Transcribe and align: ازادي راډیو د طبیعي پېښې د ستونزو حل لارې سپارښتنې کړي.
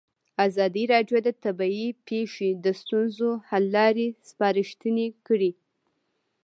ازادي 0.45 0.83
راډیو 0.93 1.17
د 1.23 1.29
طبیعي 1.43 1.87
پېښې 2.07 2.49
د 2.63 2.65
ستونزو 2.81 3.29
حل 3.49 3.65
لارې 3.75 4.07
سپارښتنې 4.29 5.07
کړي. 5.27 5.51